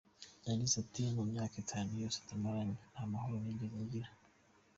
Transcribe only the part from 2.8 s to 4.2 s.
nta mahoro nigeze ngira.